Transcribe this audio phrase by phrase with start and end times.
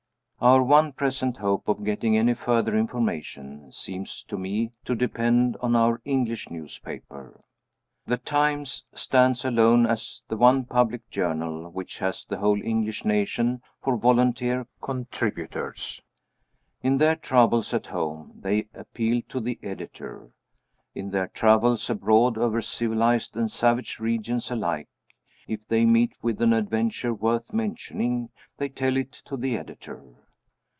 [0.43, 5.75] Our one present hope of getting any further information seems to me to depend on
[5.75, 7.41] our English newspaper.
[8.07, 13.61] The Times stands alone as the one public journal which has the whole English nation
[13.83, 16.01] for volunteer contributors.
[16.81, 20.31] In their troubles at home, they appeal to the Editor.
[20.95, 24.89] In their travels abroad, over civilized and savage regions alike,
[25.47, 30.03] if they meet with an adventure worth mentioning they tell it to the Editor.